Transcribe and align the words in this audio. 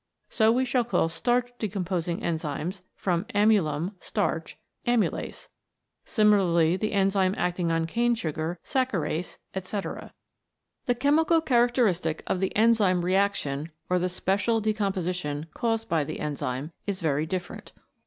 So 0.29 0.51
we 0.51 0.65
shall 0.65 0.83
call 0.83 1.09
starch 1.09 1.51
decomposing 1.59 2.21
enzymes, 2.21 2.81
from 2.95 3.23
amylum, 3.35 3.93
starch, 3.99 4.57
Amylase; 4.87 5.47
similarly 6.05 6.75
the 6.75 6.91
enzyme 6.93 7.35
acting 7.37 7.71
on 7.71 7.85
cane 7.85 8.15
sugar 8.15 8.57
Saccharase, 8.63 9.37
etc. 9.53 10.11
The 10.87 10.95
chemical 10.95 11.39
characteristic 11.39 12.23
of 12.25 12.39
the 12.39 12.51
enzyme 12.55 13.05
reaction 13.05 13.69
or 13.91 13.99
the 13.99 14.09
special 14.09 14.59
decomposition 14.59 15.45
caused 15.53 15.87
by 15.87 16.03
the 16.03 16.19
enzyme 16.19 16.71
is 16.87 16.99
very 16.99 17.27
different. 17.27 17.71